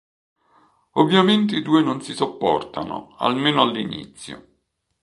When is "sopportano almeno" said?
2.15-3.61